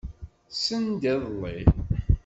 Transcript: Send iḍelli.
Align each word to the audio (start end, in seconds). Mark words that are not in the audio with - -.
Send 0.63 1.01
iḍelli. 1.13 1.61